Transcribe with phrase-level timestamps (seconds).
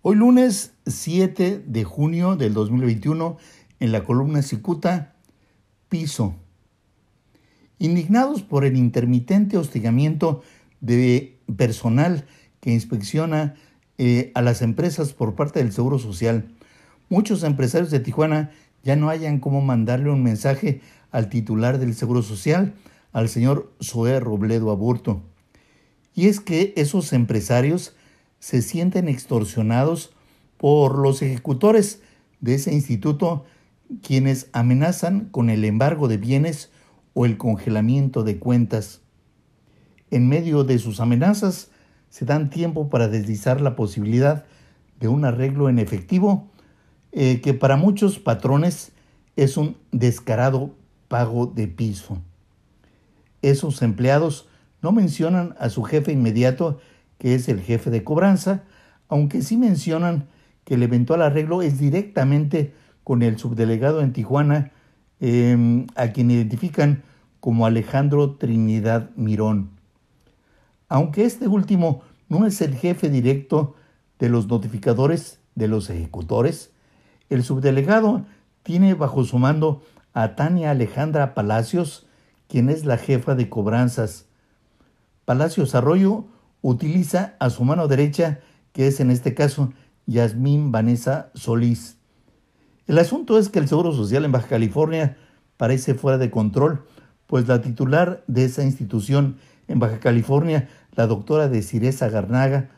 [0.00, 3.36] Hoy lunes 7 de junio del 2021,
[3.80, 5.16] en la columna Cicuta,
[5.88, 6.36] piso.
[7.80, 10.42] Indignados por el intermitente hostigamiento
[10.80, 12.26] de personal
[12.60, 13.56] que inspecciona
[13.98, 16.46] eh, a las empresas por parte del Seguro Social,
[17.08, 18.52] muchos empresarios de Tijuana
[18.84, 20.80] ya no hayan cómo mandarle un mensaje
[21.10, 22.72] al titular del Seguro Social,
[23.12, 25.24] al señor Zoé Robledo Aburto.
[26.14, 27.96] Y es que esos empresarios
[28.38, 30.12] se sienten extorsionados
[30.56, 32.02] por los ejecutores
[32.40, 33.44] de ese instituto
[34.02, 36.70] quienes amenazan con el embargo de bienes
[37.14, 39.00] o el congelamiento de cuentas.
[40.10, 41.70] En medio de sus amenazas,
[42.10, 44.44] se dan tiempo para deslizar la posibilidad
[45.00, 46.48] de un arreglo en efectivo
[47.12, 48.92] eh, que para muchos patrones
[49.36, 50.74] es un descarado
[51.08, 52.18] pago de piso.
[53.42, 54.48] Esos empleados
[54.82, 56.80] no mencionan a su jefe inmediato
[57.18, 58.62] que es el jefe de cobranza,
[59.08, 60.28] aunque sí mencionan
[60.64, 64.72] que el eventual arreglo es directamente con el subdelegado en Tijuana,
[65.20, 67.02] em, a quien identifican
[67.40, 69.70] como Alejandro Trinidad Mirón.
[70.88, 73.74] Aunque este último no es el jefe directo
[74.18, 76.70] de los notificadores de los ejecutores,
[77.30, 78.26] el subdelegado
[78.62, 79.82] tiene bajo su mando
[80.12, 82.06] a Tania Alejandra Palacios,
[82.48, 84.26] quien es la jefa de cobranzas.
[85.24, 86.26] Palacios Arroyo
[86.62, 88.40] utiliza a su mano derecha,
[88.72, 89.72] que es en este caso
[90.06, 91.98] Yasmín Vanessa Solís.
[92.86, 95.16] El asunto es que el Seguro Social en Baja California
[95.56, 96.86] parece fuera de control,
[97.26, 102.70] pues la titular de esa institución en Baja California, la doctora de Ciresa Garnaga,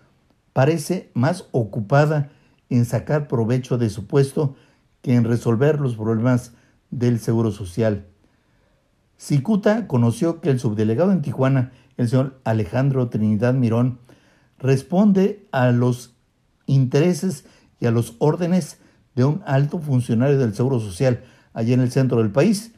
[0.53, 2.31] parece más ocupada
[2.69, 4.56] en sacar provecho de su puesto
[5.03, 6.53] que en resolver los problemas
[6.91, 8.09] del Seguro Social.
[9.20, 13.98] Cicuta conoció que el subdelegado en Tijuana el señor Alejandro Trinidad Mirón,
[14.58, 16.16] responde a los
[16.64, 17.44] intereses
[17.78, 18.78] y a los órdenes
[19.14, 22.72] de un alto funcionario del Seguro Social allá en el centro del país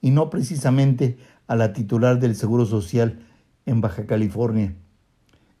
[0.00, 3.18] y no precisamente a la titular del Seguro Social
[3.66, 4.76] en Baja California.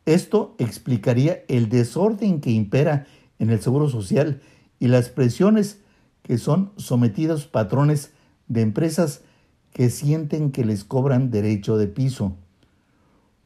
[0.06, 3.08] Esto explicaría el desorden que impera
[3.40, 4.40] en el Seguro Social
[4.78, 5.80] y las presiones
[6.22, 8.12] que son sometidos patrones
[8.46, 9.22] de empresas
[9.78, 12.34] que sienten que les cobran derecho de piso.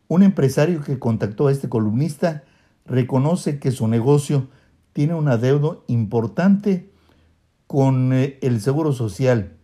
[0.08, 2.44] Un empresario que contactó a este columnista
[2.86, 4.48] reconoce que su negocio
[4.94, 6.90] tiene un adeudo importante
[7.66, 9.58] con eh, el Seguro Social.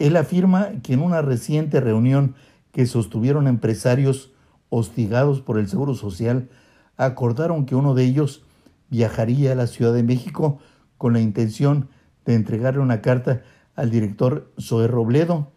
[0.00, 2.34] Él afirma que en una reciente reunión
[2.72, 4.32] que sostuvieron empresarios
[4.70, 6.48] hostigados por el Seguro Social,
[6.96, 8.42] acordaron que uno de ellos
[8.90, 10.58] viajaría a la Ciudad de México
[10.96, 11.88] con la intención
[12.24, 13.44] de entregarle una carta
[13.76, 15.52] al director Zoe Robledo,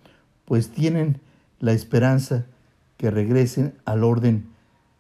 [0.52, 1.22] pues tienen
[1.62, 2.46] la esperanza
[2.98, 4.50] que regresen al orden,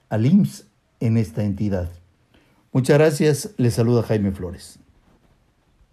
[0.07, 0.65] al IMSS
[1.01, 1.91] en esta entidad.
[2.71, 4.79] Muchas gracias, les saluda Jaime Flores.